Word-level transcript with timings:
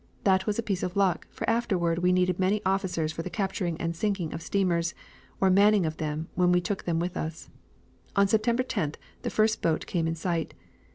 That 0.23 0.47
was 0.47 0.57
a 0.57 0.63
piece 0.63 0.81
of 0.81 0.95
luck, 0.97 1.27
for 1.29 1.47
afterward 1.47 1.99
we 1.99 2.11
needed 2.11 2.39
many 2.39 2.59
officers 2.65 3.11
for 3.11 3.21
the 3.21 3.29
capturing 3.29 3.77
and 3.79 3.95
sinking 3.95 4.33
of 4.33 4.41
steamers, 4.41 4.95
or 5.39 5.51
manning 5.51 5.83
them 5.83 6.27
when 6.33 6.51
we 6.51 6.59
took 6.59 6.85
them 6.85 6.99
with 6.99 7.15
us. 7.15 7.51
On 8.15 8.27
September 8.27 8.63
10th, 8.63 8.95
the 9.21 9.29
first 9.29 9.61
boat 9.61 9.85
came 9.85 10.07
in 10.07 10.15
sight. 10.15 10.55